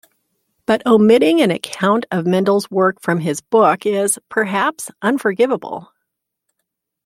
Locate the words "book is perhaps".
3.39-4.89